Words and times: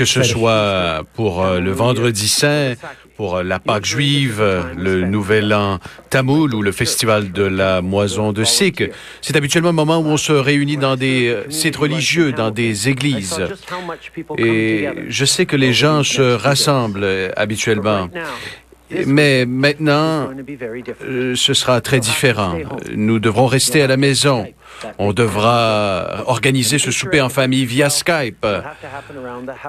que 0.00 0.06
ce 0.06 0.22
soit 0.22 1.04
pour 1.12 1.44
euh, 1.44 1.60
le 1.60 1.72
vendredi 1.72 2.26
saint, 2.26 2.72
pour 3.18 3.36
euh, 3.36 3.42
la 3.42 3.58
Pâque 3.58 3.84
juive, 3.84 4.42
le 4.78 5.02
Nouvel 5.02 5.52
An 5.52 5.78
tamoul 6.08 6.54
ou 6.54 6.62
le 6.62 6.72
Festival 6.72 7.32
de 7.32 7.42
la 7.42 7.82
moisson 7.82 8.32
de 8.32 8.42
Sikh. 8.42 8.82
C'est 9.20 9.36
habituellement 9.36 9.68
le 9.68 9.74
moment 9.74 9.98
où 9.98 10.06
on 10.06 10.16
se 10.16 10.32
réunit 10.32 10.78
dans 10.78 10.96
des 10.96 11.28
euh, 11.28 11.50
sites 11.50 11.76
religieux, 11.76 12.32
dans 12.32 12.50
des 12.50 12.88
églises. 12.88 13.44
Et 14.38 14.88
je 15.08 15.24
sais 15.26 15.44
que 15.44 15.56
les 15.56 15.74
gens 15.74 16.02
se 16.02 16.32
rassemblent 16.32 17.06
habituellement. 17.36 18.08
Mais 19.06 19.44
maintenant, 19.44 20.30
ce 21.34 21.52
sera 21.52 21.82
très 21.82 22.00
différent. 22.00 22.56
Nous 22.94 23.18
devrons 23.18 23.46
rester 23.46 23.82
à 23.82 23.86
la 23.86 23.98
maison. 23.98 24.46
On 24.98 25.12
devra 25.12 26.24
organiser 26.26 26.78
ce 26.78 26.90
souper 26.90 27.20
en 27.20 27.28
famille 27.28 27.64
via 27.64 27.90
Skype. 27.90 28.46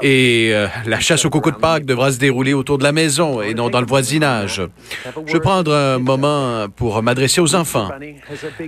Et 0.02 0.52
euh, 0.54 0.68
la 0.86 1.00
chasse 1.00 1.26
au 1.26 1.30
coco 1.30 1.52
de 1.52 1.56
Pâques 1.56 1.86
devra 1.86 2.12
se 2.12 2.18
dérouler 2.18 2.54
autour 2.54 2.78
de 2.78 2.84
la 2.84 2.92
maison 2.92 3.42
et 3.42 3.54
non 3.54 3.70
dans 3.70 3.82
le 3.82 3.88
voisinage. 3.88 4.62
Je 5.26 5.34
vais 5.34 5.40
prendre 5.40 5.74
un 5.74 6.00
moment 6.00 6.68
pour 6.76 7.02
m'adresser 7.04 7.42
aux 7.42 7.56
enfants. 7.56 7.90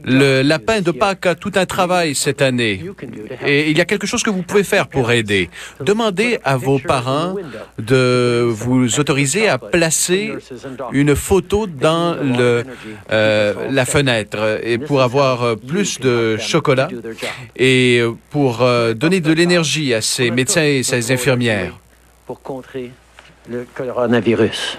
Le 0.03 0.41
lapin 0.41 0.81
de 0.81 0.91
Pâques 0.91 1.25
a 1.25 1.35
tout 1.35 1.51
un 1.55 1.65
travail 1.65 2.15
cette 2.15 2.41
année. 2.41 2.83
Et 3.45 3.69
il 3.69 3.77
y 3.77 3.81
a 3.81 3.85
quelque 3.85 4.07
chose 4.07 4.23
que 4.23 4.29
vous 4.29 4.43
pouvez 4.43 4.63
faire 4.63 4.87
pour 4.87 5.11
aider. 5.11 5.49
Demandez 5.81 6.39
à 6.43 6.57
vos 6.57 6.79
parents 6.79 7.35
de 7.77 8.45
vous 8.47 8.99
autoriser 8.99 9.47
à 9.47 9.57
placer 9.57 10.33
une 10.91 11.15
photo 11.15 11.67
dans 11.67 12.15
euh, 12.19 13.53
la 13.69 13.85
fenêtre 13.85 14.59
et 14.63 14.77
pour 14.77 15.01
avoir 15.01 15.57
plus 15.57 15.99
de 15.99 16.32
chocolat 16.37 16.89
et 17.55 17.99
euh, 17.99 18.11
pour 18.29 18.61
euh, 18.61 18.93
donner 18.93 19.19
de 19.19 19.31
l'énergie 19.31 19.93
à 19.93 20.01
ces 20.01 20.31
médecins 20.31 20.63
et 20.63 20.83
ces 20.83 21.11
infirmières. 21.11 21.73
Pour 22.25 22.41
contrer 22.41 22.91
le 23.49 23.65
coronavirus. 23.75 24.77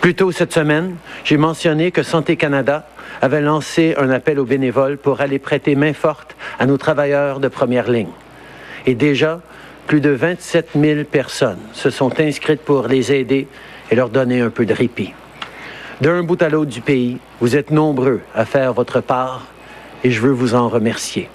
Plus 0.00 0.14
tôt 0.14 0.32
cette 0.32 0.52
semaine, 0.52 0.96
j'ai 1.24 1.36
mentionné 1.36 1.90
que 1.90 2.02
Santé 2.02 2.36
Canada 2.36 2.86
avait 3.20 3.40
lancé 3.40 3.94
un 3.98 4.10
appel 4.10 4.38
aux 4.40 4.44
bénévoles 4.44 4.96
pour 4.96 5.20
aller 5.20 5.38
prêter 5.38 5.76
main 5.76 5.92
forte 5.92 6.34
à 6.58 6.66
nos 6.66 6.76
travailleurs 6.76 7.38
de 7.38 7.48
première 7.48 7.90
ligne. 7.90 8.10
Et 8.86 8.94
déjà, 8.94 9.40
plus 9.86 10.00
de 10.00 10.10
27 10.10 10.70
000 10.74 11.04
personnes 11.04 11.60
se 11.72 11.90
sont 11.90 12.18
inscrites 12.20 12.62
pour 12.62 12.88
les 12.88 13.12
aider 13.12 13.46
et 13.90 13.94
leur 13.94 14.08
donner 14.08 14.40
un 14.40 14.50
peu 14.50 14.66
de 14.66 14.74
répit. 14.74 15.12
D'un 16.00 16.22
bout 16.24 16.40
à 16.42 16.48
l'autre 16.48 16.70
du 16.70 16.80
pays, 16.80 17.18
vous 17.40 17.54
êtes 17.54 17.70
nombreux 17.70 18.20
à 18.34 18.44
faire 18.44 18.72
votre 18.72 19.00
part 19.00 19.51
et 20.04 20.10
je 20.10 20.20
veux 20.20 20.32
vous 20.32 20.54
en 20.54 20.68
remercier. 20.68 21.28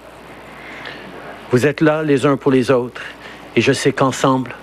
Vous 1.51 1.65
êtes 1.65 1.81
là 1.81 2.03
les 2.03 2.25
uns 2.25 2.37
pour 2.37 2.51
les 2.51 2.71
autres 2.71 3.01
et 3.55 3.61
je 3.61 3.71
sais 3.71 3.93
qu'ensemble, 3.93 4.53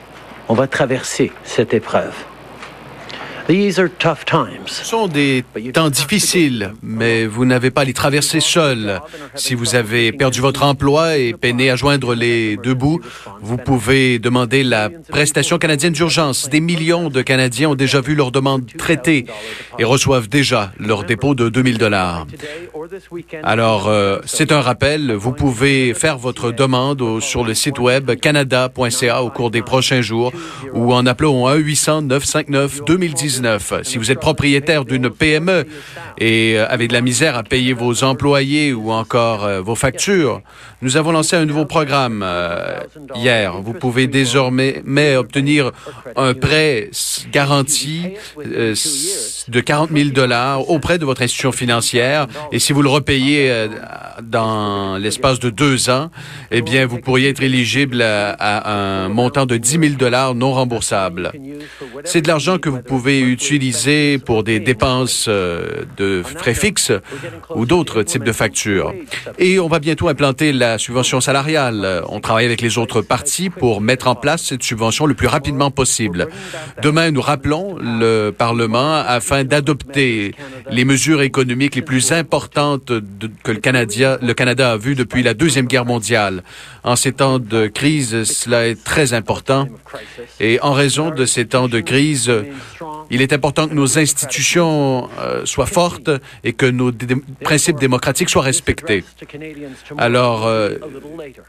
on 0.48 0.54
va 0.54 0.66
traverser 0.66 1.32
cette 1.44 1.72
épreuve. 1.72 2.14
Ce 4.66 4.84
sont 4.84 5.06
des 5.06 5.44
temps 5.74 5.90
difficiles, 5.90 6.72
mais 6.82 7.26
vous 7.26 7.44
n'avez 7.44 7.70
pas 7.70 7.82
à 7.82 7.84
les 7.84 7.92
traverser 7.92 8.40
seul. 8.40 9.00
Si 9.34 9.54
vous 9.54 9.74
avez 9.74 10.12
perdu 10.12 10.40
votre 10.40 10.62
emploi 10.62 11.18
et 11.18 11.34
peiné 11.34 11.70
à 11.70 11.76
joindre 11.76 12.14
les 12.14 12.56
deux 12.56 12.72
bouts, 12.72 13.00
vous 13.42 13.58
pouvez 13.58 14.18
demander 14.18 14.62
la 14.62 14.88
prestation 15.10 15.58
canadienne 15.58 15.92
d'urgence. 15.92 16.48
Des 16.48 16.60
millions 16.60 17.10
de 17.10 17.20
Canadiens 17.20 17.70
ont 17.70 17.74
déjà 17.74 18.00
vu 18.00 18.14
leur 18.14 18.30
demande 18.30 18.64
traitée 18.78 19.26
et 19.78 19.84
reçoivent 19.84 20.28
déjà 20.28 20.72
leur 20.78 21.04
dépôt 21.04 21.34
de 21.34 21.50
2000 21.50 21.76
dollars. 21.76 22.26
Alors, 23.42 23.88
euh, 23.88 24.20
c'est 24.24 24.52
un 24.52 24.60
rappel. 24.60 25.12
Vous 25.12 25.32
pouvez 25.32 25.92
faire 25.92 26.16
votre 26.16 26.50
demande 26.50 27.20
sur 27.20 27.44
le 27.44 27.52
site 27.52 27.78
web 27.78 28.10
canada.ca 28.18 29.22
au 29.22 29.30
cours 29.30 29.50
des 29.50 29.62
prochains 29.62 30.00
jours 30.00 30.32
ou 30.72 30.94
en 30.94 31.04
appelant 31.04 31.42
1-800-959-2019. 33.42 33.84
Si 33.84 33.98
vous 33.98 34.10
êtes 34.10 34.20
propriétaire 34.20 34.84
d'une 34.84 35.10
PME 35.10 35.64
et 36.18 36.54
euh, 36.56 36.66
avez 36.68 36.88
de 36.88 36.92
la 36.92 37.00
misère 37.00 37.36
à 37.36 37.42
payer 37.42 37.72
vos 37.72 38.04
employés 38.04 38.72
ou 38.72 38.90
encore 38.90 39.44
euh, 39.44 39.60
vos 39.60 39.74
factures, 39.74 40.40
nous 40.82 40.96
avons 40.96 41.12
lancé 41.12 41.36
un 41.36 41.44
nouveau 41.44 41.64
programme 41.64 42.22
euh, 42.24 42.80
hier. 43.14 43.60
Vous 43.60 43.72
pouvez 43.72 44.06
désormais 44.06 44.82
mais 44.84 45.16
obtenir 45.16 45.72
un 46.16 46.34
prêt 46.34 46.90
garanti 47.32 48.10
de 48.36 49.60
40 49.60 49.90
000 49.90 50.10
dollars 50.10 50.68
auprès 50.70 50.98
de 50.98 51.04
votre 51.04 51.22
institution 51.22 51.52
financière. 51.52 52.26
Et 52.52 52.58
si 52.58 52.72
vous 52.72 52.82
le 52.82 52.88
repayez 52.88 53.68
dans 54.22 54.96
l'espace 54.98 55.40
de 55.40 55.50
deux 55.50 55.90
ans, 55.90 56.10
eh 56.50 56.62
bien, 56.62 56.86
vous 56.86 56.98
pourriez 56.98 57.30
être 57.30 57.42
éligible 57.42 58.02
à, 58.02 58.32
à 58.32 58.72
un 58.72 59.08
montant 59.08 59.46
de 59.46 59.56
10 59.56 59.78
000 59.78 59.84
dollars 59.94 60.34
non 60.34 60.52
remboursable. 60.52 61.32
C'est 62.04 62.22
de 62.22 62.28
l'argent 62.28 62.58
que 62.58 62.68
vous 62.68 62.82
pouvez 62.82 63.20
utiliser 63.24 64.18
pour 64.18 64.44
des 64.44 64.60
dépenses 64.60 65.26
euh, 65.28 65.84
de 65.96 66.22
frais 66.22 66.54
fixes 66.54 66.92
ou 67.54 67.66
d'autres 67.66 68.02
types 68.02 68.24
de 68.24 68.32
factures. 68.32 68.92
Et 69.38 69.58
on 69.58 69.68
va 69.68 69.78
bientôt 69.78 70.08
implanter 70.08 70.52
la 70.52 70.78
subvention 70.78 71.20
salariale. 71.20 72.02
On 72.08 72.20
travaille 72.20 72.46
avec 72.46 72.60
les 72.60 72.78
autres 72.78 73.02
partis 73.02 73.50
pour 73.50 73.80
mettre 73.80 74.08
en 74.08 74.14
place 74.14 74.44
cette 74.44 74.62
subvention 74.62 75.06
le 75.06 75.14
plus 75.14 75.26
rapidement 75.26 75.70
possible. 75.70 76.28
Demain, 76.82 77.10
nous 77.10 77.20
rappelons 77.20 77.76
le 77.80 78.30
Parlement 78.30 78.94
afin 78.94 79.44
d'adopter 79.44 80.34
les 80.70 80.84
mesures 80.84 81.22
économiques 81.22 81.76
les 81.76 81.82
plus 81.82 82.12
importantes 82.12 82.92
que 83.42 83.52
le 83.52 84.34
Canada 84.34 84.72
a 84.72 84.76
vues 84.76 84.94
depuis 84.94 85.22
la 85.22 85.34
Deuxième 85.34 85.66
Guerre 85.66 85.84
mondiale. 85.84 86.42
En 86.84 86.96
ces 86.96 87.12
temps 87.12 87.38
de 87.38 87.66
crise, 87.66 88.24
cela 88.24 88.66
est 88.66 88.82
très 88.82 89.14
important. 89.14 89.66
Et 90.38 90.60
en 90.60 90.72
raison 90.72 91.10
de 91.10 91.24
ces 91.24 91.46
temps 91.46 91.66
de 91.66 91.80
crise, 91.80 92.30
il 93.10 93.22
est 93.22 93.32
important 93.32 93.68
que 93.68 93.74
nos 93.74 93.98
institutions 93.98 95.08
euh, 95.18 95.46
soient 95.46 95.66
fortes 95.66 96.10
et 96.42 96.52
que 96.52 96.66
nos 96.66 96.92
principes 97.40 97.78
démocratiques 97.78 98.28
soient 98.28 98.42
respectés. 98.42 99.04
Alors, 99.96 100.46
euh, 100.46 100.76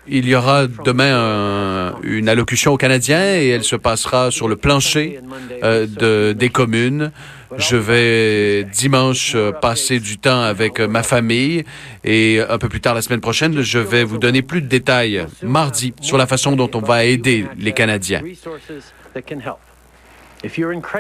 il 0.08 0.28
y 0.28 0.36
aura 0.36 0.68
demain 0.68 1.96
une 2.04 2.30
allocution 2.30 2.74
aux 2.74 2.78
Canadiens 2.78 3.36
et 3.36 3.50
elle 3.50 3.64
se 3.64 3.76
passera 3.76 4.32
sur 4.32 4.48
le 4.48 4.56
plancher 4.56 5.20
euh, 5.64 5.86
de, 5.86 6.34
des 6.34 6.50
communes. 6.50 7.12
Je 7.58 7.78
vais 7.78 8.64
dimanche 8.64 9.36
passer 9.62 10.00
du 10.00 10.18
temps 10.18 10.42
avec 10.42 10.80
ma 10.80 11.04
famille 11.04 11.64
et 12.04 12.42
un 12.48 12.58
peu 12.58 12.70
plus 12.70 12.82
tard 12.82 12.96
la 12.96 13.02
semaine 13.02 13.22
prochaine, 13.22 13.62
je 13.62 13.80
vais 13.80 14.04
vous 14.04 14.18
donner 14.18 14.42
plus 14.42 14.62
de 14.62 14.68
détails 14.68 15.26
mardi 15.42 15.94
sur 16.02 16.18
la 16.18 16.28
façon 16.28 16.56
dont 16.56 16.70
on 16.74 16.82
va 16.82 17.06
aider 17.06 17.46
les 17.58 17.72
Canadiens. 17.72 18.22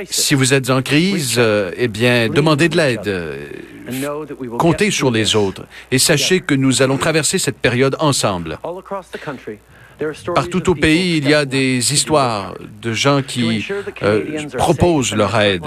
Si 0.09 0.33
vous 0.33 0.53
êtes 0.53 0.69
en 0.69 0.81
crise, 0.81 1.35
euh, 1.37 1.71
eh 1.77 1.87
bien, 1.87 2.29
demandez 2.29 2.69
de 2.69 2.77
l'aide. 2.77 4.57
Comptez 4.57 4.91
sur 4.91 5.11
les 5.11 5.35
autres. 5.35 5.65
Et 5.91 5.99
sachez 5.99 6.39
que 6.39 6.55
nous 6.55 6.81
allons 6.81 6.97
traverser 6.97 7.37
cette 7.37 7.57
période 7.57 7.95
ensemble. 7.99 8.57
Partout 10.33 10.69
au 10.69 10.75
pays, 10.75 11.17
il 11.17 11.29
y 11.29 11.33
a 11.33 11.45
des 11.45 11.93
histoires 11.93 12.55
de 12.81 12.93
gens 12.93 13.21
qui 13.21 13.65
euh, 14.03 14.47
proposent 14.57 15.15
leur 15.15 15.39
aide. 15.39 15.63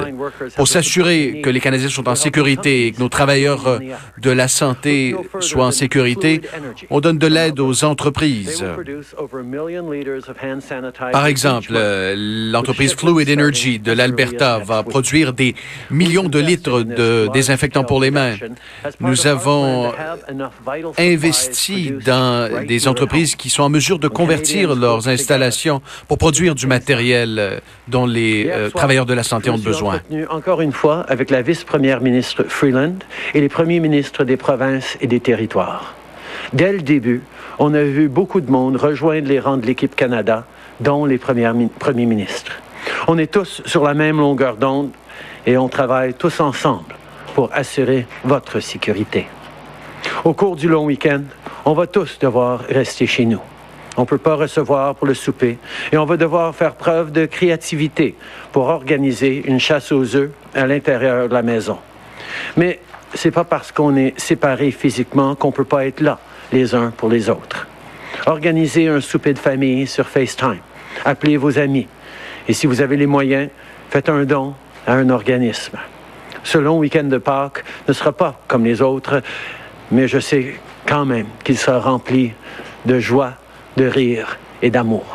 Pour 0.57 0.69
s'assurer 0.69 1.41
que 1.43 1.51
les 1.51 1.61
Canadiens 1.61 1.89
sont 1.89 2.09
en 2.09 2.15
sécurité 2.15 2.87
et 2.87 2.93
que 2.93 3.01
nos 3.01 3.09
travailleurs 3.09 3.67
euh, 3.67 3.79
de 4.21 4.31
la 4.31 4.49
santé 4.49 5.15
soient 5.41 5.67
en 5.67 5.71
sécurité, 5.71 6.43
on 6.91 7.01
donne 7.01 7.19
de 7.19 7.27
l'aide 7.27 7.59
aux 7.61 7.85
entreprises. 7.85 8.65
Par 11.13 11.27
exemple, 11.27 11.73
euh, 11.75 12.15
l'entreprise 12.53 12.95
Fluid 12.95 13.31
Energy 13.31 13.79
de 13.79 13.93
l'Alberta 13.93 14.59
va 14.59 14.83
produire 14.83 15.33
des 15.33 15.55
millions 15.91 16.29
de 16.29 16.39
litres 16.39 16.83
de 16.83 17.29
désinfectants 17.33 17.85
pour 17.85 18.01
les 18.01 18.11
mains. 18.11 18.37
Nous 19.01 19.27
avons 19.27 19.93
investi 20.99 21.93
dans 22.05 22.67
des 22.67 22.89
entreprises 22.89 23.37
qui 23.37 23.49
sont 23.49 23.63
en 23.63 23.71
mesure 23.71 23.99
de 23.99 24.09
convertir 24.19 24.75
leurs 24.75 25.09
installations 25.09 25.81
pour 26.09 26.19
produire 26.19 26.57
du 26.57 26.67
matériel 26.67 27.39
euh, 27.39 27.61
dont 27.87 28.05
les 28.05 28.49
euh, 28.51 28.69
travailleurs 28.69 29.07
de 29.07 29.15
la 29.15 29.23
santé 29.23 29.49
ont 29.49 29.59
besoin. 29.59 30.01
Encore 30.29 30.61
une 30.61 30.73
fois 30.73 31.07
avec 31.09 31.31
la 31.31 31.41
vice-première 31.41 32.01
ministre 32.01 32.45
Freeland 32.49 32.99
et 33.35 33.41
les 33.41 33.49
premiers 33.49 33.79
ministres 33.79 34.25
des 34.25 34.37
provinces 34.37 34.99
et 35.01 35.07
des 35.07 35.21
territoires. 35.21 35.95
Dès 36.53 36.73
le 36.73 36.83
début, 36.83 37.23
on 37.61 37.75
a 37.75 37.83
vu 37.83 38.09
beaucoup 38.09 38.41
de 38.41 38.51
monde 38.51 38.77
rejoindre 38.77 39.29
les 39.29 39.39
rangs 39.39 39.57
de 39.57 39.67
l'équipe 39.67 39.95
Canada, 39.95 40.45
dont 40.81 41.05
les 41.05 41.19
premiers 41.19 42.07
ministres. 42.07 42.53
On 43.07 43.19
est 43.19 43.31
tous 43.31 43.63
sur 43.67 43.85
la 43.85 43.95
même 43.95 44.19
longueur 44.19 44.57
d'onde 44.57 44.91
et 45.47 45.57
on 45.57 45.69
travaille 45.69 46.15
tous 46.15 46.41
ensemble 46.41 46.95
pour 47.35 47.51
assurer 47.53 48.07
votre 48.25 48.59
sécurité. 48.59 49.27
Au 50.25 50.33
cours 50.33 50.57
du 50.57 50.69
long 50.69 50.87
week-end, 50.87 51.23
on 51.65 51.75
va 51.75 51.87
tous 51.87 52.19
devoir 52.19 52.61
rester 52.61 53.07
chez 53.07 53.25
nous. 53.25 53.41
On 53.99 54.03
ne 54.03 54.07
peut 54.07 54.17
pas 54.17 54.37
recevoir 54.37 54.95
pour 54.95 55.07
le 55.07 55.15
souper. 55.15 55.59
Et 55.93 55.99
on 55.99 56.07
va 56.07 56.17
devoir 56.17 56.55
faire 56.55 56.75
preuve 56.75 57.13
de 57.13 57.27
créativité 57.27 58.15
pour 58.53 58.69
organiser 58.69 59.43
une 59.47 59.61
chasse 59.61 59.93
aux 59.93 60.17
œufs 60.17 60.31
à 60.55 60.67
l'intérieur 60.67 61.29
de 61.29 61.35
la 61.35 61.43
maison. 61.43 61.79
Mais 62.57 62.81
c'est 63.13 63.31
pas 63.31 63.45
parce 63.45 63.73
qu'on 63.73 63.97
est 63.97 64.19
séparés 64.19 64.71
physiquement 64.71 65.35
qu'on 65.35 65.53
peut 65.53 65.65
pas 65.65 65.87
être 65.87 66.01
là 66.01 66.19
les 66.53 66.75
uns 66.75 66.91
pour 66.97 67.11
les 67.11 67.29
autres. 67.29 67.67
Organiser 68.27 68.89
un 68.89 69.01
souper 69.01 69.35
de 69.35 69.39
famille 69.39 69.87
sur 69.87 70.07
FaceTime 70.07 70.61
appelez 71.05 71.37
vos 71.37 71.59
amis. 71.59 71.87
Et 72.49 72.53
si 72.53 72.67
vous 72.67 72.81
avez 72.81 72.97
les 72.97 73.07
moyens, 73.07 73.51
faites 73.91 74.09
un 74.09 74.25
don 74.25 74.55
à 74.87 74.95
un 74.95 75.11
organisme. 75.11 75.79
Ce 76.45 76.59
long 76.59 76.79
week-end 76.79 77.05
de 77.05 77.19
Pâques 77.19 77.65
ne 77.87 77.93
sera 77.93 78.13
pas 78.13 78.41
comme 78.49 78.65
les 78.65 78.81
autres, 78.81 79.23
mais 79.91 80.09
je 80.09 80.19
sais 80.19 80.55
quand 80.87 81.05
même 81.05 81.27
qu'il 81.45 81.59
sera 81.59 81.79
rempli 81.79 82.33
de 82.87 82.99
joie, 82.99 83.35
de 83.79 83.87
rire 83.87 84.39
et 84.61 84.71
d'amour. 84.71 85.07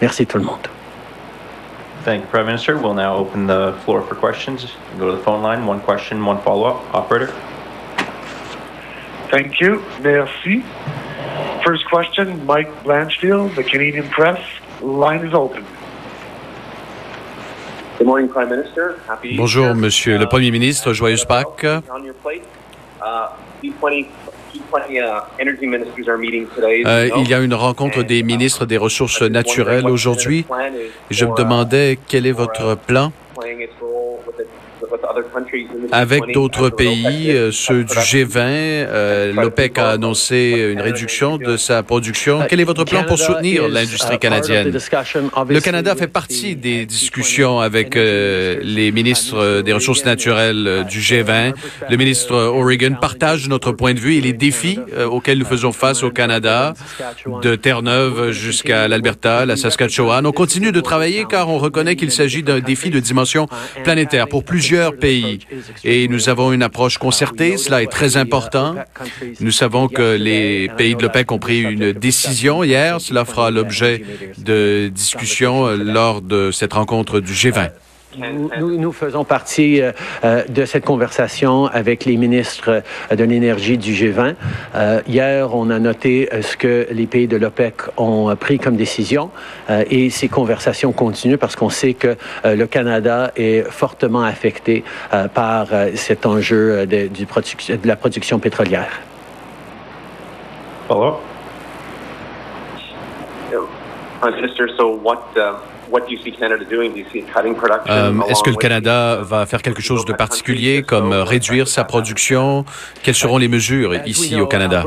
Merci 0.00 0.26
tout 0.26 0.38
le 0.38 0.44
monde. 0.44 0.68
Thank 2.04 2.20
you, 2.20 2.26
Prime 2.30 2.46
Minister. 2.46 2.76
We'll 2.76 2.94
now 2.94 3.16
open 3.16 3.46
the 3.46 3.74
floor 3.84 4.02
for 4.02 4.14
questions. 4.14 4.66
Go 4.98 5.10
to 5.10 5.16
the 5.16 5.22
phone 5.22 5.42
line. 5.42 5.66
One 5.66 5.80
question, 5.80 6.24
one 6.24 6.38
follow-up. 6.42 6.76
Operator. 6.94 7.32
Thank 9.30 9.58
you. 9.60 9.82
Merci. 10.02 10.62
First 11.64 11.86
question, 11.88 12.44
Mike 12.46 12.70
Blanchfield, 12.84 13.54
the 13.56 13.64
Canadian 13.64 14.08
Press. 14.10 14.38
Line 14.82 15.26
is 15.26 15.32
open. 15.32 15.64
Good 17.98 18.06
morning, 18.06 18.28
Prime 18.28 18.50
Minister. 18.50 19.00
Happy 19.08 19.36
Bonjour, 19.36 19.74
Monsieur 19.74 20.18
le 20.18 20.26
Premier 20.26 20.50
ministre. 20.50 20.92
Joyeuse 20.92 21.24
Pâques. 21.24 21.64
On 21.90 22.04
your 22.04 22.14
plate. 22.14 22.44
Uh, 23.00 23.30
G20 24.54 25.84
G20 25.96 26.42
uh, 26.42 26.86
Euh, 26.86 27.10
il 27.16 27.28
y 27.28 27.34
a 27.34 27.40
une 27.40 27.54
rencontre 27.54 28.02
des 28.02 28.22
ministres 28.22 28.66
des 28.66 28.76
Ressources 28.76 29.22
naturelles 29.22 29.88
aujourd'hui. 29.88 30.44
Je 31.10 31.24
me 31.24 31.34
demandais 31.36 31.98
quel 32.08 32.26
est 32.26 32.32
votre 32.32 32.76
plan 32.76 33.12
avec 35.92 36.22
G20 36.24 36.32
d'autres 36.32 36.70
pays, 36.70 37.30
euh, 37.30 37.50
ceux 37.52 37.84
du 37.84 37.94
production. 37.94 38.00
G20. 38.00 38.36
euh, 38.38 39.32
L'OPEC 39.32 39.78
a 39.78 39.90
annoncé 39.90 40.70
une 40.72 40.80
réduction 40.80 41.38
de 41.38 41.56
sa 41.56 41.82
production. 41.82 42.40
Quel 42.48 42.60
est 42.60 42.64
votre 42.64 42.84
plan 42.84 43.04
pour 43.04 43.18
soutenir 43.18 43.68
l'industrie 43.68 44.18
canadienne? 44.18 44.76
Le 45.48 45.60
Canada 45.60 45.94
fait 45.94 46.06
partie 46.08 46.56
des 46.56 46.86
discussions 46.86 47.60
G20 47.60 47.64
avec 47.64 47.96
euh, 47.96 48.60
les 48.62 48.92
ministres 48.92 49.62
des 49.62 49.72
Ressources 49.72 50.04
naturelles 50.04 50.84
du 50.88 51.00
G20. 51.00 51.54
Le 51.90 51.96
ministre 51.96 52.34
Oregon 52.34 52.96
partage 53.00 53.48
notre 53.48 53.72
point 53.72 53.94
de 53.94 54.00
vue 54.00 54.16
et 54.16 54.20
les 54.20 54.32
défis 54.32 54.78
auxquels 55.10 55.38
nous 55.38 55.44
faisons 55.44 55.72
face 55.72 56.02
au 56.02 56.10
Canada, 56.10 56.74
de 57.42 57.54
Terre-Neuve 57.54 58.30
jusqu'à 58.30 58.88
l'Alberta, 58.88 59.46
la 59.46 59.56
Saskatchewan. 59.56 60.26
On 60.26 60.32
continue 60.32 60.72
de 60.72 60.80
travailler 60.80 61.24
car 61.28 61.48
on 61.48 61.58
reconnaît 61.58 61.96
qu'il 61.96 62.10
s'agit 62.10 62.42
d'un 62.42 62.60
défi 62.60 62.90
de 62.90 63.00
dimension 63.00 63.46
planétaire 63.82 64.28
pour 64.28 64.44
plusieurs 64.44 64.96
pays. 64.96 65.03
Et 65.04 66.08
nous 66.08 66.28
avons 66.28 66.52
une 66.52 66.62
approche 66.62 66.98
concertée, 66.98 67.56
cela 67.56 67.82
est 67.82 67.90
très 67.90 68.16
important. 68.16 68.74
Nous 69.40 69.50
savons 69.50 69.88
que 69.88 70.16
les 70.16 70.68
pays 70.76 70.94
de 70.94 71.02
l'OPEC 71.02 71.32
ont 71.32 71.38
pris 71.38 71.60
une 71.60 71.92
décision 71.92 72.64
hier. 72.64 73.00
Cela 73.00 73.24
fera 73.24 73.50
l'objet 73.50 74.02
de 74.38 74.90
discussions 74.92 75.66
euh, 75.66 75.76
lors 75.76 76.22
de 76.22 76.50
cette 76.50 76.72
rencontre 76.72 77.20
du 77.20 77.32
G20. 77.32 77.70
Nous, 78.58 78.92
faisons 78.92 79.24
partie 79.24 79.80
euh, 79.80 79.92
euh, 80.24 80.44
de 80.48 80.64
cette 80.64 80.84
conversation 80.84 81.66
avec 81.66 82.04
les 82.04 82.16
ministres 82.16 82.82
euh, 83.10 83.16
de 83.16 83.24
l'énergie 83.24 83.78
du 83.78 83.92
G20. 83.92 84.34
Euh, 84.74 85.00
hier, 85.06 85.54
on 85.54 85.70
a 85.70 85.78
noté 85.78 86.28
ce 86.42 86.56
que 86.56 86.86
les 86.90 87.06
pays 87.06 87.26
de 87.26 87.36
l'OPEC 87.36 87.74
ont 87.96 88.34
pris 88.36 88.58
comme 88.58 88.76
décision 88.76 89.30
euh, 89.70 89.84
et 89.90 90.10
ces 90.10 90.28
conversations 90.28 90.92
continuent 90.92 91.36
parce 91.38 91.56
qu'on 91.56 91.70
sait 91.70 91.94
que 91.94 92.16
euh, 92.44 92.54
le 92.54 92.66
Canada 92.66 93.32
est 93.36 93.62
fortement 93.70 94.22
affecté 94.22 94.84
euh, 95.12 95.28
par 95.28 95.68
euh, 95.72 95.90
cet 95.94 96.26
enjeu 96.26 96.86
de, 96.86 97.08
du 97.08 97.26
produc- 97.26 97.80
de 97.80 97.88
la 97.88 97.96
production 97.96 98.38
pétrolière. 98.38 99.00
Minister, 104.24 104.68
so 104.78 104.88
what, 105.02 105.22
uh, 105.36 105.58
Euh, 107.88 108.12
Est-ce 108.28 108.42
que 108.42 108.50
le 108.50 108.56
Canada 108.56 109.20
va 109.22 109.46
faire 109.46 109.62
quelque 109.62 109.82
chose 109.82 110.04
de 110.04 110.12
particulier, 110.12 110.82
comme 110.82 111.12
euh, 111.12 111.24
réduire 111.24 111.68
sa 111.68 111.84
production? 111.84 112.64
Quelles 113.02 113.14
seront 113.14 113.38
les 113.38 113.48
mesures 113.48 113.94
ici 114.06 114.40
au 114.40 114.46
Canada? 114.46 114.84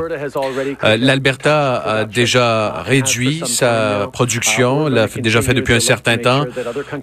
Euh, 0.84 0.96
L'Alberta 1.00 1.76
a 1.76 2.04
déjà 2.04 2.82
réduit 2.82 3.42
sa 3.46 4.08
production, 4.12 4.88
l'a 4.88 5.08
fait- 5.08 5.20
déjà 5.20 5.40
fait 5.42 5.54
depuis 5.54 5.74
un 5.74 5.80
certain 5.80 6.16
temps. 6.18 6.44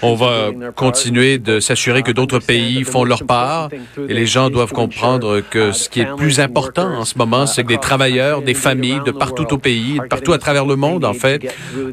On 0.01 0.15
va 0.15 0.49
continuer 0.75 1.37
de 1.37 1.59
s'assurer 1.59 2.03
que 2.03 2.11
d'autres 2.11 2.39
pays 2.39 2.83
font 2.83 3.03
leur 3.03 3.23
part 3.23 3.69
et 4.09 4.13
les 4.13 4.25
gens 4.25 4.49
doivent 4.49 4.73
comprendre 4.73 5.41
que 5.49 5.71
ce 5.71 5.89
qui 5.89 6.01
est 6.01 6.05
le 6.05 6.15
plus 6.15 6.39
important 6.39 6.87
en 6.99 7.05
ce 7.05 7.17
moment, 7.17 7.45
c'est 7.47 7.63
que 7.63 7.69
des 7.69 7.77
travailleurs, 7.77 8.41
des 8.41 8.53
familles 8.53 9.01
de 9.05 9.11
partout 9.11 9.51
au 9.53 9.57
pays, 9.57 9.99
de 9.99 10.07
partout 10.07 10.33
à 10.33 10.37
travers 10.37 10.65
le 10.65 10.75
monde, 10.75 11.05
en 11.05 11.13
fait, 11.13 11.41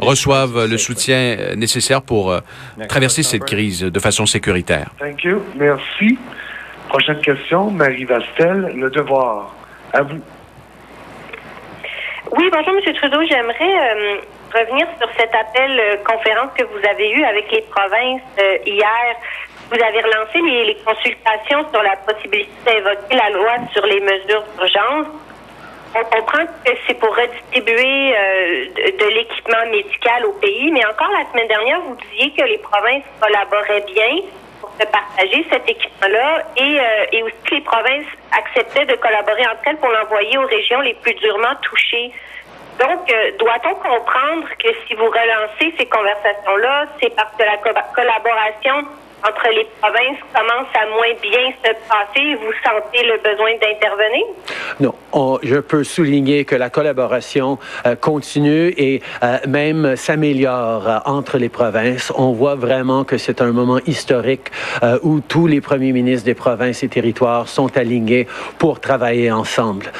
reçoivent 0.00 0.67
le 0.67 0.79
soutien 0.79 1.17
euh, 1.38 1.55
pour 2.07 2.31
euh, 2.31 2.41
traverser 2.89 3.23
cette 3.23 3.45
crise 3.45 3.81
de 3.83 4.01
façon 4.01 4.27
sécuritaire. 4.27 4.91
Thank 4.99 5.25
you. 5.25 5.43
Merci. 5.57 6.19
Prochaine 6.89 7.21
question, 7.21 7.71
Marie 7.71 8.05
Vastel, 8.05 8.73
Le 8.77 8.91
Devoir. 8.91 9.55
À 9.93 10.03
vous. 10.03 10.21
Oui, 12.37 12.51
bonjour, 12.53 12.75
M. 12.75 12.95
Trudeau. 12.95 13.23
J'aimerais 13.29 13.57
euh, 13.61 14.17
revenir 14.55 14.87
sur 14.99 15.09
cet 15.19 15.35
appel 15.35 15.79
euh, 15.79 15.97
conférence 16.05 16.51
que 16.57 16.65
vous 16.65 16.89
avez 16.89 17.11
eu 17.11 17.23
avec 17.25 17.51
les 17.53 17.63
provinces 17.63 18.23
euh, 18.39 18.59
hier. 18.67 19.17
Vous 19.71 19.83
avez 19.83 20.01
relancé 20.01 20.41
les, 20.41 20.65
les 20.67 20.77
consultations 20.85 21.65
sur 21.73 21.83
la 21.83 21.97
possibilité 21.97 22.51
d'invoquer 22.65 23.17
la 23.17 23.31
loi 23.31 23.53
sur 23.73 23.85
les 23.87 24.01
mesures 24.01 24.45
d'urgence. 24.57 25.07
On 25.94 26.05
comprend 26.05 26.47
que 26.65 26.73
c'est 26.87 26.94
pour 26.94 27.15
redistribuer 27.15 28.17
euh, 28.17 28.65
de, 28.99 29.09
l'équipement 29.15 29.67
médical 29.71 30.25
au 30.25 30.33
pays, 30.35 30.71
mais 30.71 30.85
encore 30.87 31.11
la 31.11 31.31
semaine 31.31 31.49
dernière, 31.49 31.81
vous 31.81 31.97
disiez 32.11 32.31
que 32.33 32.43
les 32.44 32.59
provinces 32.59 33.03
collaboraient 33.21 33.85
bien 33.93 34.23
pour 34.61 34.71
se 34.81 34.87
partager 34.87 35.44
cet 35.50 35.69
équipement-là 35.69 36.44
et, 36.56 36.81
euh, 36.81 37.05
et 37.12 37.23
aussi 37.23 37.35
que 37.44 37.55
les 37.56 37.61
provinces 37.61 38.06
acceptaient 38.33 38.87
de 38.87 38.94
collaborer 38.97 39.43
entre 39.47 39.61
elles 39.67 39.77
pour 39.77 39.91
l'envoyer 39.91 40.39
aux 40.39 40.47
régions 40.47 40.81
les 40.81 40.94
plus 40.94 41.15
durement 41.15 41.55
touchées. 41.61 42.11
Donc, 42.81 43.12
euh, 43.12 43.33
doit-on 43.39 43.75
comprendre 43.75 44.49
que 44.59 44.69
si 44.89 44.94
vous 44.94 45.05
relancez 45.05 45.75
ces 45.79 45.87
conversations-là, 45.87 46.87
c'est 47.03 47.15
parce 47.15 47.33
que 47.37 47.43
la 47.44 47.59
co- 47.59 47.79
collaboration 47.94 48.87
entre 49.27 49.49
les 49.55 49.67
provinces 49.81 50.19
commence 50.35 50.69
à 50.75 50.87
moins 50.87 51.15
bien 51.23 51.53
se 51.65 51.71
passer 51.89 52.35
vous 52.35 52.53
sentez 52.65 53.05
le 53.07 53.19
besoin 53.23 53.53
d'intervenir? 53.53 54.25
Non, 54.81 54.95
on- 55.13 55.39
je 55.43 55.57
peux 55.57 55.85
souligner 55.85 56.45
que 56.45 56.57
la 56.57 56.71
collaboration 56.71 57.59
euh, 57.87 57.95
continue 57.95 58.69
et 58.77 59.03
euh, 59.23 59.39
même 59.47 59.97
s'améliore 59.97 60.89
euh, 60.89 60.99
entre 61.05 61.39
les 61.39 61.49
provinces. 61.49 62.13
On 62.17 62.33
voit 62.33 62.55
vraiment 62.57 63.05
que 63.05 63.19
c'est 63.19 63.41
un 63.41 63.53
moment 63.53 63.79
historique 63.87 64.51
où 65.03 65.20
tous 65.20 65.46
les 65.46 65.61
premiers 65.61 65.93
ministres 65.93 66.25
des 66.25 66.35
provinces 66.35 66.82
et 66.82 66.89
territoires 66.89 67.49
sont 67.49 67.77
alignés 67.77 68.27
pour 68.58 68.81
travailler 68.81 69.31
ensemble. 69.31 69.93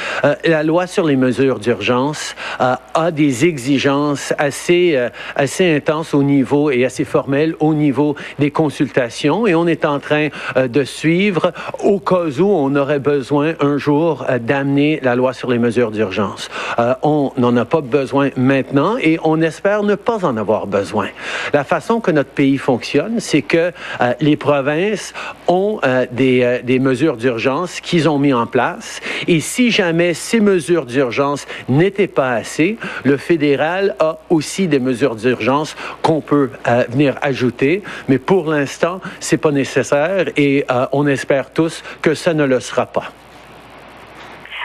La 0.45 0.63
loi 0.63 0.87
sur 0.87 1.05
les 1.05 1.17
mesures 1.17 1.59
d'urgence 1.59 2.35
a 2.59 3.11
des 3.11 3.45
exigences 3.45 4.33
assez, 4.39 4.99
assez 5.37 5.77
intenses 5.77 6.15
au 6.15 6.23
niveau 6.23 6.71
et 6.71 6.85
assez 6.85 7.05
formelles 7.05 7.55
au 7.61 7.75
niveau 7.75 8.17
des 8.39 8.51
consultations 8.51 9.12
et 9.47 9.55
on 9.55 9.67
est 9.67 9.85
en 9.85 10.01
train 10.01 10.29
euh, 10.57 10.69
de 10.69 10.85
suivre 10.85 11.53
au 11.83 11.99
cas 11.99 12.25
où 12.41 12.47
on 12.47 12.75
aurait 12.77 12.99
besoin 12.99 13.55
un 13.61 13.77
jour 13.77 14.25
euh, 14.29 14.39
d'amener 14.39 15.01
la 15.03 15.15
loi 15.15 15.33
sur 15.33 15.51
les 15.51 15.59
mesures 15.59 15.91
d'urgence. 15.91 16.49
Euh, 16.79 16.95
on 17.03 17.33
n'en 17.37 17.55
a 17.57 17.65
pas 17.65 17.83
besoin 17.83 18.31
maintenant 18.37 18.97
et 19.01 19.19
on 19.23 19.41
espère 19.43 19.83
ne 19.83 19.95
pas 19.97 20.25
en 20.25 20.37
avoir 20.37 20.67
besoin. 20.67 21.09
La 21.53 21.65
façon 21.65 22.01
que 22.01 22.11
notre 22.11 22.31
pays 22.31 22.57
fonctionne, 22.57 23.21
c'est 23.21 23.43
que 23.43 23.73
les 24.21 24.37
provinces 24.37 25.13
ont 25.47 25.81
des, 26.11 26.61
des 26.65 26.79
mesures 26.79 27.17
d'urgence 27.17 27.81
qu'ils 27.81 28.09
ont 28.09 28.19
mis 28.19 28.33
en 28.33 28.47
place 28.47 29.01
et 29.29 29.41
si 29.41 29.71
jamais 29.71 30.15
ces 30.15 30.41
mesures 30.41 30.87
d'urgence 30.87 31.47
n'étaient 31.69 32.07
pas 32.07 32.33
assez, 32.33 32.79
le 33.05 33.17
fédéral 33.17 33.95
a 33.99 34.19
aussi 34.31 34.69
des 34.69 34.79
mesures 34.79 35.17
d'urgence 35.17 35.77
qu'on 36.03 36.21
peut 36.21 36.51
venir 36.89 37.17
ajouter, 37.23 37.83
mais 38.09 38.19
pour 38.19 38.51
l'instant, 38.51 39.01
c'est 39.21 39.41
pas 39.41 39.51
nécessaire 39.51 40.27
et 40.37 40.65
euh, 40.71 40.87
on 40.93 41.07
espère 41.07 41.53
tous 41.53 41.83
que 42.03 42.15
ça 42.15 42.35
ne 42.35 42.45
le 42.45 42.61
sera 42.61 42.87
pas. 42.87 43.05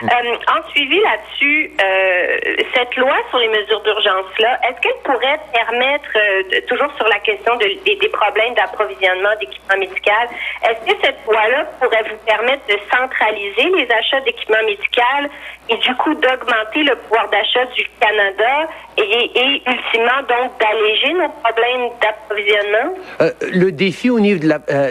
Euh, 0.00 0.06
en 0.06 0.70
suivi 0.70 1.00
là-dessus, 1.00 1.72
euh, 1.82 2.36
cette 2.72 2.94
loi 2.94 3.16
sur 3.30 3.38
les 3.40 3.48
mesures 3.48 3.80
d'urgence-là, 3.82 4.60
est-ce 4.68 4.80
qu'elle 4.80 5.02
pourrait 5.02 5.40
permettre, 5.52 6.06
euh, 6.14 6.60
toujours 6.68 6.92
sur 6.96 7.08
la 7.08 7.18
question 7.18 7.56
de- 7.56 7.82
des, 7.84 7.96
des 7.96 8.08
problèmes 8.10 8.54
d'approvisionnement 8.54 9.34
d'équipements 9.40 9.76
médical, 9.76 10.28
est-ce 10.62 10.92
que 10.92 10.96
cette 11.02 11.18
loi-là 11.26 11.64
pourrait 11.80 12.04
vous 12.08 12.16
permettre 12.24 12.62
de 12.68 12.76
centraliser 12.96 13.70
les 13.76 13.90
achats 13.90 14.20
d'équipements 14.20 14.62
médical 14.66 15.30
et 15.68 15.76
du 15.78 15.92
coup 15.96 16.14
d'augmenter 16.14 16.84
le 16.84 16.94
pouvoir 16.94 17.28
d'achat 17.30 17.64
du 17.74 17.84
Canada? 18.00 18.68
Et, 18.98 19.62
ultimement 19.66 20.20
donc 20.28 20.52
d'alléger 20.60 21.12
nos 21.12 21.28
problèmes 21.42 21.90
d'approvisionnement? 22.02 22.94
Euh, 23.20 23.30
le 23.52 23.72
défi 23.72 24.10
au 24.10 24.20
niveau 24.20 24.40
de 24.40 24.48
la- 24.48 24.60
euh, 24.70 24.90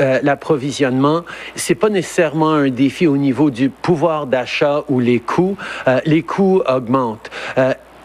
euh, 0.00 0.18
l'approvisionnement, 0.22 1.22
c'est 1.54 1.74
pas 1.74 1.88
nécessairement 1.88 2.52
un 2.52 2.68
défi 2.70 3.06
au 3.06 3.16
niveau 3.16 3.50
du 3.50 3.68
pouvoir 3.68 4.26
d'achat 4.26 4.82
ou 4.88 5.00
les 5.00 5.20
coûts. 5.20 5.56
Euh, 5.86 6.00
les 6.04 6.22
coûts 6.22 6.62
augmentent. 6.68 7.30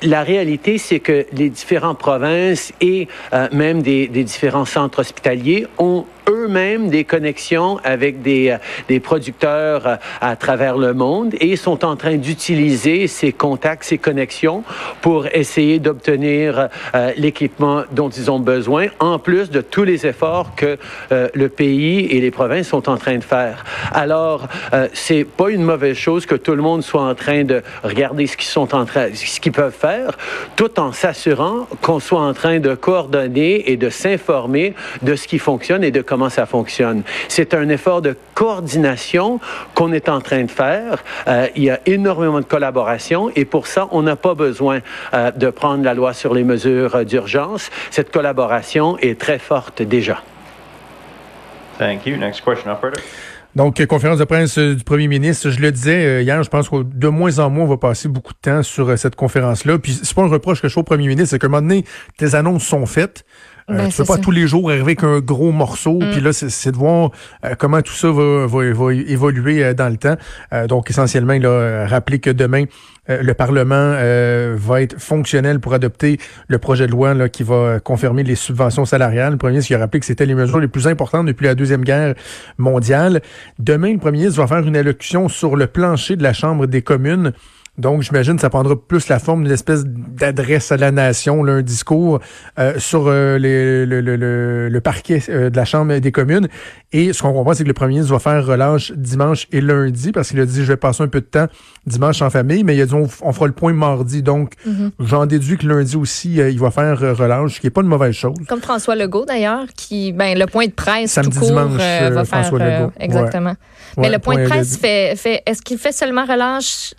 La 0.05 0.23
réalité, 0.23 0.77
c'est 0.77 0.99
que 0.99 1.25
les 1.31 1.49
différentes 1.49 1.97
provinces 1.97 2.73
et 2.81 3.07
même 3.53 3.81
des, 3.81 4.09
des 4.09 4.25
différents 4.25 4.65
centres 4.65 4.99
hospitaliers 4.99 5.65
ont 5.77 6.05
eux-mêmes 6.29 6.89
des 6.89 7.03
connexions 7.03 7.79
avec 7.83 8.21
des, 8.21 8.49
euh, 8.49 8.57
des 8.87 8.99
producteurs 8.99 9.87
euh, 9.87 9.95
à 10.21 10.35
travers 10.35 10.77
le 10.77 10.93
monde 10.93 11.33
et 11.39 11.55
sont 11.55 11.85
en 11.85 11.95
train 11.95 12.15
d'utiliser 12.15 13.07
ces 13.07 13.31
contacts, 13.31 13.83
ces 13.83 13.97
connexions 13.97 14.63
pour 15.01 15.27
essayer 15.27 15.79
d'obtenir 15.79 16.69
euh, 16.95 17.11
l'équipement 17.17 17.83
dont 17.91 18.09
ils 18.09 18.29
ont 18.31 18.39
besoin, 18.39 18.87
en 18.99 19.19
plus 19.19 19.49
de 19.49 19.61
tous 19.61 19.83
les 19.83 20.05
efforts 20.05 20.55
que 20.55 20.77
le 21.11 21.49
pays 21.49 22.05
et 22.05 22.19
les 22.19 22.31
provinces 22.31 22.67
sont 22.67 22.89
en 22.89 22.97
train 22.97 23.17
de 23.17 23.23
faire. 23.23 23.63
Alors, 23.91 24.47
c'est 24.93 25.23
pas 25.23 25.49
une 25.49 25.63
mauvaise 25.63 25.95
chose 25.95 26.25
que 26.25 26.35
tout 26.35 26.55
le 26.55 26.61
monde 26.61 26.83
soit 26.83 27.01
en 27.01 27.15
train 27.15 27.43
de 27.43 27.61
regarder 27.83 28.27
ce 28.27 28.37
qu'ils 28.37 28.47
sont 28.47 28.73
en 28.75 28.85
train, 28.85 29.07
ce 29.13 29.39
qu'ils 29.39 29.51
peuvent 29.51 29.75
faire, 29.77 30.17
tout 30.55 30.79
en 30.79 30.91
s'assurant 30.91 31.67
qu'on 31.81 31.99
soit 31.99 32.21
en 32.21 32.33
train 32.33 32.59
de 32.59 32.75
coordonner 32.75 33.71
et 33.71 33.77
de 33.77 33.89
s'informer 33.89 34.73
de 35.01 35.15
ce 35.15 35.27
qui 35.27 35.39
fonctionne 35.39 35.83
et 35.83 35.91
de 35.91 36.01
ça 36.29 36.45
fonctionne. 36.45 37.03
C'est 37.27 37.53
un 37.53 37.69
effort 37.69 38.01
de 38.01 38.15
coordination 38.33 39.39
qu'on 39.73 39.91
est 39.93 40.09
en 40.09 40.21
train 40.21 40.43
de 40.43 40.51
faire. 40.51 41.03
Euh, 41.27 41.47
il 41.55 41.63
y 41.63 41.69
a 41.69 41.79
énormément 41.85 42.39
de 42.39 42.45
collaboration 42.45 43.31
et 43.35 43.45
pour 43.45 43.67
ça, 43.67 43.87
on 43.91 44.03
n'a 44.03 44.15
pas 44.15 44.35
besoin 44.35 44.79
euh, 45.13 45.31
de 45.31 45.49
prendre 45.49 45.83
la 45.83 45.93
loi 45.93 46.13
sur 46.13 46.33
les 46.33 46.43
mesures 46.43 47.05
d'urgence. 47.05 47.69
Cette 47.91 48.11
collaboration 48.11 48.97
est 48.99 49.19
très 49.19 49.39
forte 49.39 49.81
déjà. 49.81 50.21
Thank 51.77 52.05
you. 52.05 52.17
Next 52.17 52.41
question, 52.43 52.71
operator. 52.71 53.03
Donc, 53.55 53.85
conférence 53.85 54.17
de 54.17 54.23
presse 54.23 54.57
euh, 54.57 54.75
du 54.75 54.83
premier 54.83 55.07
ministre, 55.07 55.51
je 55.51 55.59
le 55.59 55.71
disais 55.71 56.23
hier, 56.23 56.41
je 56.41 56.49
pense 56.49 56.69
que 56.69 56.81
de 56.81 57.07
moins 57.07 57.37
en 57.37 57.51
moins, 57.51 57.65
on 57.65 57.67
va 57.67 57.77
passer 57.77 58.07
beaucoup 58.07 58.33
de 58.33 58.39
temps 58.39 58.63
sur 58.63 58.97
cette 58.97 59.15
conférence-là. 59.15 59.77
Puis, 59.77 59.99
c'est 60.03 60.15
pas 60.15 60.23
un 60.23 60.27
reproche 60.27 60.61
que 60.61 60.67
je 60.67 60.73
fais 60.73 60.79
au 60.79 60.83
premier 60.83 61.07
ministre, 61.07 61.29
c'est 61.31 61.39
qu'à 61.39 61.47
un 61.47 61.51
moment 61.51 61.61
donné, 61.61 61.85
tes 62.17 62.33
annonces 62.33 62.63
sont 62.63 62.85
faites. 62.87 63.25
Euh, 63.69 63.77
ben, 63.77 63.89
tu 63.89 63.97
peux 63.97 64.05
pas 64.05 64.17
tous 64.17 64.31
les 64.31 64.47
jours 64.47 64.69
arriver 64.69 64.83
avec 64.83 65.03
un 65.03 65.19
gros 65.19 65.51
morceau. 65.51 65.99
Mm. 65.99 66.11
Puis 66.11 66.21
là, 66.21 66.33
c'est 66.33 66.71
de 66.71 66.77
voir 66.77 67.11
euh, 67.45 67.55
comment 67.57 67.81
tout 67.81 67.93
ça 67.93 68.11
va, 68.11 68.45
va, 68.47 68.73
va 68.73 68.93
évoluer 68.93 69.63
euh, 69.63 69.73
dans 69.73 69.89
le 69.89 69.97
temps. 69.97 70.15
donc, 70.67 70.89
essentiellement, 70.89 71.33
il 71.33 71.45
a 71.45 71.87
rappelé 71.87 72.19
que 72.19 72.29
demain, 72.29 72.65
le 73.07 73.33
Parlement 73.33 73.95
va 74.55 74.81
être 74.81 74.99
fonctionnel 74.99 75.59
pour 75.59 75.73
adopter 75.73 76.19
le 76.47 76.57
projet 76.57 76.87
de 76.87 76.91
loi 76.91 77.13
là, 77.13 77.27
qui 77.29 77.43
va 77.43 77.79
confirmer 77.79 78.23
les 78.23 78.35
subventions 78.35 78.85
salariales. 78.85 79.33
Le 79.33 79.37
premier 79.37 79.53
ministre 79.53 79.75
a 79.75 79.79
rappelé 79.79 79.99
que 79.99 80.05
c'était 80.05 80.25
les 80.25 80.35
mesures 80.35 80.59
les 80.59 80.67
plus 80.67 80.87
importantes 80.87 81.25
depuis 81.25 81.45
la 81.45 81.55
Deuxième 81.55 81.83
Guerre 81.83 82.15
mondiale. 82.57 83.21
Demain, 83.59 83.93
le 83.93 83.99
premier 83.99 84.19
ministre 84.19 84.41
va 84.41 84.47
faire 84.47 84.65
une 84.65 84.77
allocution 84.77 85.27
sur 85.27 85.55
le 85.55 85.67
plancher 85.67 86.15
de 86.15 86.23
la 86.23 86.33
Chambre 86.33 86.65
des 86.67 86.81
communes. 86.81 87.33
Donc, 87.79 88.03
j'imagine 88.03 88.35
que 88.35 88.41
ça 88.41 88.51
prendra 88.51 88.75
plus 88.75 89.07
la 89.07 89.17
forme 89.17 89.43
d'une 89.43 89.51
espèce 89.51 89.83
d'adresse 89.83 90.71
à 90.71 90.77
la 90.77 90.91
nation, 90.91 91.43
là, 91.43 91.53
un 91.53 91.61
discours 91.63 92.19
euh, 92.59 92.77
sur 92.77 93.07
euh, 93.07 93.39
les, 93.39 93.87
le, 93.87 93.99
le, 93.99 94.69
le, 94.69 94.81
parquet 94.81 95.23
euh, 95.29 95.49
de 95.49 95.57
la 95.57 95.65
Chambre 95.65 95.97
des 95.97 96.11
communes. 96.11 96.47
Et 96.91 97.13
ce 97.13 97.23
qu'on 97.23 97.33
comprend, 97.33 97.55
c'est 97.55 97.63
que 97.63 97.67
le 97.67 97.73
premier 97.73 97.95
ministre 97.95 98.13
va 98.13 98.19
faire 98.19 98.45
relâche 98.45 98.91
dimanche 98.91 99.47
et 99.51 99.59
lundi, 99.59 100.11
parce 100.11 100.29
qu'il 100.29 100.39
a 100.39 100.45
dit, 100.45 100.61
je 100.61 100.67
vais 100.67 100.77
passer 100.77 101.01
un 101.01 101.07
peu 101.07 101.19
de 101.19 101.25
temps 101.25 101.47
dimanche 101.87 102.21
en 102.21 102.29
famille, 102.29 102.63
mais 102.63 102.75
il 102.75 102.81
a 102.81 102.85
dit, 102.85 102.93
on, 102.93 103.07
fera 103.07 103.47
le 103.47 103.53
point 103.53 103.73
mardi. 103.73 104.21
Donc, 104.21 104.53
mm-hmm. 104.67 104.91
j'en 104.99 105.25
déduis 105.25 105.57
que 105.57 105.65
lundi 105.65 105.95
aussi, 105.95 106.35
il 106.35 106.59
va 106.59 106.69
faire 106.69 106.99
relâche, 106.99 107.55
ce 107.55 107.59
qui 107.59 107.65
n'est 107.65 107.71
pas 107.71 107.81
une 107.81 107.87
mauvaise 107.87 108.13
chose. 108.13 108.35
Comme 108.47 108.61
François 108.61 108.95
Legault, 108.95 109.25
d'ailleurs, 109.25 109.65
qui, 109.75 110.13
ben, 110.13 110.37
le 110.37 110.45
point 110.45 110.67
de 110.67 110.73
presse 110.73 111.13
Samedi, 111.13 111.39
tout 111.39 111.45
dimanche, 111.45 111.77
va 111.77 112.23
François 112.23 112.59
faire... 112.59 112.81
Legault. 112.81 112.93
exactement. 112.99 113.55
Mais 113.97 114.11
le 114.11 114.19
point 114.19 114.43
de 114.43 114.47
presse 114.47 114.77
fait, 114.77 115.15
fait 115.15 115.41
est-ce 115.47 115.63
qu'il 115.63 115.79
fait 115.79 115.91
seulement 115.91 116.25
relâche 116.25 116.93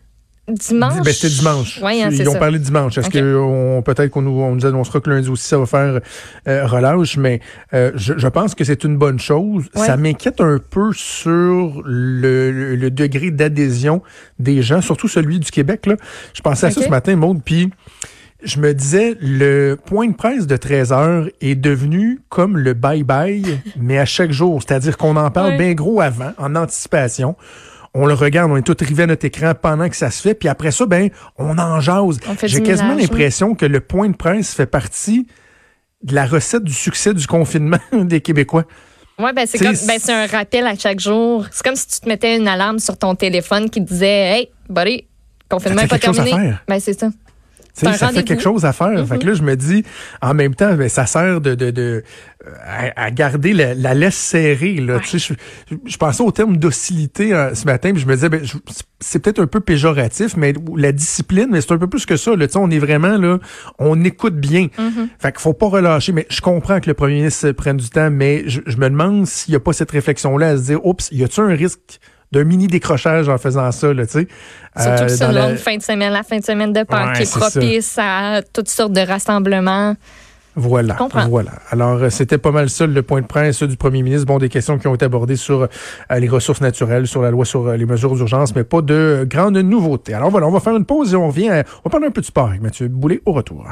Dimanche? 0.47 1.03
Ben, 1.03 1.13
c'était 1.13 1.35
dimanche. 1.35 1.81
hein, 1.83 2.11
Ils 2.11 2.29
ont 2.29 2.39
parlé 2.39 2.59
dimanche. 2.59 2.99
Est-ce 2.99 3.09
que 3.09 3.37
on, 3.37 3.81
peut-être 3.81 4.11
qu'on 4.11 4.21
nous, 4.23 4.43
on 4.43 4.55
nous 4.55 4.67
annoncera 4.67 5.01
que 5.01 5.09
lundi 5.09 5.29
aussi, 5.31 5.49
ça 5.49 5.57
va 5.59 5.65
faire 5.65 6.01
euh, 6.47 6.67
relâche, 6.67 7.17
mais 7.17 7.41
euh, 7.73 7.93
je, 7.95 8.15
je, 8.19 8.29
pense 8.29 8.55
que 8.55 8.63
c'est 8.63 8.85
une 8.85 8.99
bonne 8.99 9.19
chose. 9.19 9.65
Ça 9.75 9.97
m'inquiète 9.97 10.41
un 10.43 10.59
peu 10.59 10.93
sur 10.93 11.83
le, 11.87 12.75
le, 12.77 12.91
degré 12.91 13.31
d'adhésion 13.31 14.03
des 14.39 14.61
gens, 14.63 14.83
surtout 14.83 15.09
celui 15.09 15.39
du 15.39 15.51
Québec. 15.51 15.87
Là. 15.87 15.97
Je 16.35 16.43
pensais 16.43 16.67
à 16.67 16.71
ça 16.71 16.83
ce 16.83 16.89
matin, 16.89 17.17
Maude, 17.17 17.41
puis 17.43 17.71
je 18.43 18.61
me 18.61 18.75
disais, 18.75 19.17
le 19.21 19.77
point 19.77 20.09
de 20.09 20.15
presse 20.15 20.47
de 20.47 20.57
13 20.57 20.93
heures 20.93 21.29
est 21.41 21.55
devenu 21.55 22.21
comme 22.29 22.59
le 22.59 22.75
bye-bye, 22.75 23.59
mais 23.81 23.99
à 23.99 24.05
chaque 24.05 24.33
jour. 24.33 24.63
C'est-à-dire 24.63 24.99
qu'on 24.99 25.17
en 25.17 25.31
parle 25.31 25.57
bien 25.57 25.73
gros 25.73 26.03
avant, 26.03 26.33
en 26.37 26.55
anticipation 26.55 27.37
on 27.95 28.07
le 28.07 28.15
regarde, 28.15 28.51
on 28.51 28.57
est 28.57 28.63
tout 28.63 28.77
rivé 28.79 29.05
à 29.05 29.07
notre 29.07 29.25
écran 29.25 29.53
pendant 29.55 29.89
que 29.89 29.97
ça 29.97 30.11
se 30.11 30.21
fait, 30.21 30.35
puis 30.35 30.49
après 30.49 30.73
ça, 30.73 30.85
ben, 30.85 31.11
on 31.39 31.59
en 31.59 31.81
jase. 31.81 32.19
J'ai 32.43 32.63
quasiment 32.63 32.95
l'impression 32.95 33.55
que 33.55 33.67
le 33.67 33.81
point 33.81 34.09
de 34.09 34.17
presse 34.17 34.53
fait 34.53 34.67
partie 34.67 35.27
de 36.03 36.15
la 36.15 36.27
recette 36.27 36.65
du 36.65 36.73
succès 36.73 37.15
du 37.15 37.27
confinement 37.27 37.79
des 37.93 38.21
Québécois. 38.21 38.65
Oui, 39.19 39.31
ben 39.35 39.47
c'est 39.47 39.59
comme 39.59 39.77
ben, 39.87 39.99
c'est 40.01 40.13
un 40.13 40.27
rappel 40.27 40.67
à 40.67 40.77
chaque 40.77 40.99
jour. 40.99 41.47
C'est 41.53 41.65
comme 41.65 41.77
si 41.77 41.87
tu 41.87 42.01
te 42.01 42.09
mettais 42.09 42.37
une 42.37 42.49
alarme 42.49 42.81
sur 42.81 42.99
ton 42.99 43.15
téléphone 43.15 43.71
qui 43.71 43.81
disait 43.81 44.07
Hey, 44.09 44.51
buddy, 44.69 45.07
confinement 45.49 45.83
n'est 45.83 45.89
pas 45.89 46.01
terminé. 46.01 46.55
Ben 46.67 46.81
c'est 46.81 46.99
ça 46.99 47.11
ça 47.75 48.09
fait 48.09 48.23
quelque 48.23 48.43
chose 48.43 48.65
à 48.65 48.73
faire. 48.73 49.07
Fait 49.07 49.19
que 49.19 49.27
là, 49.27 49.35
je 49.35 49.43
me 49.43 49.57
dis, 49.57 49.85
en 50.23 50.35
même 50.35 50.55
temps, 50.55 50.75
ben, 50.75 50.89
ça 50.89 51.07
sert 51.07 51.41
de, 51.41 51.55
de, 51.55 51.71
de 51.71 52.05
à, 52.97 53.11
garder 53.11 53.53
la, 53.53 53.95
laisse 53.95 54.17
serrée. 54.17 54.75
Là. 54.75 55.01
Tu 55.01 55.19
sais, 55.19 55.35
je, 55.71 55.77
je, 55.85 55.97
pensais 55.97 56.23
au 56.23 56.31
terme 56.31 56.57
docilité 56.57 57.33
euh, 57.33 57.55
ce 57.55 57.65
matin, 57.65 57.93
puis 57.93 58.03
je 58.03 58.07
me 58.07 58.15
disais, 58.15 58.29
ben, 58.29 58.43
c'est 59.01 59.19
peut-être 59.19 59.41
un 59.41 59.47
peu 59.47 59.61
péjoratif, 59.61 60.37
mais 60.37 60.53
la 60.77 60.93
discipline, 60.93 61.49
mais 61.51 61.61
c'est 61.61 61.73
un 61.73 61.79
peu 61.79 61.89
plus 61.89 62.07
que 62.07 62.17
ça. 62.17 62.37
Là. 62.37 62.47
Tu 62.47 62.53
sais, 62.53 62.59
on 62.59 62.71
est 62.71 62.79
vraiment 62.79 63.17
là, 63.17 63.39
on 63.79 64.03
écoute 64.05 64.37
bien. 64.37 64.67
Mm-hmm. 64.67 65.09
Fait 65.19 65.33
qu'il 65.33 65.41
faut 65.41 65.53
pas 65.53 65.69
relâcher. 65.69 66.13
Mais 66.13 66.27
je 66.31 66.41
comprends 66.41 66.81
que 66.81 66.89
le 66.89 66.95
premier 66.95 67.17
ministre 67.17 67.51
prenne 67.53 67.79
du 67.79 67.89
temps, 67.89 68.11
mais 68.11 68.45
je, 68.47 68.61
je 68.67 68.77
me 68.77 68.89
demande 68.89 69.27
s'il 69.27 69.53
n'y 69.53 69.57
a 69.57 69.61
pas 69.61 69.73
cette 69.73 69.91
réflexion-là 69.91 70.51
à 70.51 70.57
se 70.57 70.63
dire, 70.63 70.85
oups, 70.85 71.09
y 71.13 71.25
a-t-il 71.25 71.43
un 71.43 71.55
risque 71.55 72.01
d'un 72.35 72.45
mini 72.45 72.67
décrochage 72.67 73.29
en 73.29 73.39
faisant 73.39 73.71
ça, 73.71 73.95
là, 73.95 74.07
tu 74.07 74.13
sais. 74.13 74.29
Surtout 74.77 75.23
euh, 75.23 75.33
longue 75.33 75.53
la... 75.53 75.57
fin 75.57 75.77
de 75.77 75.83
semaine, 75.83 76.13
la 76.13 76.23
fin 76.25 76.39
de 76.39 76.45
semaine 76.45 76.73
de 76.73 76.83
Pâques 76.83 77.17
qui 77.17 77.23
est 77.23 77.39
propice 77.39 77.97
à 77.99 78.43
toutes 78.53 78.69
sortes 78.69 78.93
de 78.93 79.01
rassemblements. 79.01 79.95
Voilà, 80.57 80.97
voilà. 81.29 81.51
Alors, 81.71 82.01
euh, 82.01 82.11
c'était 82.11 82.39
pas 82.39 82.53
mal 82.53 82.71
ça 82.71 82.87
le 82.87 83.03
point 83.03 83.21
de 83.21 83.27
presse 83.27 83.63
du 83.65 83.77
premier 83.77 84.03
ministre. 84.03 84.27
Bon, 84.27 84.39
des 84.39 84.49
questions 84.49 84.79
qui 84.79 84.87
ont 84.87 84.95
été 84.95 85.05
abordées 85.05 85.37
sur 85.37 85.63
euh, 85.63 86.19
les 86.19 86.29
ressources 86.29 86.61
naturelles, 86.61 87.09
sur 87.09 87.23
la 87.23 87.31
loi 87.31 87.45
sur 87.45 87.73
les 87.73 87.87
mesures 87.87 88.15
d'urgence, 88.15 88.55
mais 88.55 88.63
pas 88.63 88.81
de 88.81 89.27
grandes 89.29 89.59
nouveautés. 89.59 90.15
Alors 90.15 90.31
voilà, 90.31 90.47
on 90.47 90.53
va 90.53 90.61
faire 90.61 90.77
une 90.77 90.85
pause 90.85 91.13
et 91.13 91.17
on 91.17 91.29
revient. 91.29 91.51
on 91.85 91.89
va 91.89 91.91
parler 91.91 92.07
un 92.07 92.13
peu 92.13 92.21
de 92.21 92.27
sport 92.27 92.49
avec 92.49 92.61
Mathieu 92.61 92.89
Boulet 92.89 93.21
au 93.27 93.33
retour. 93.33 93.67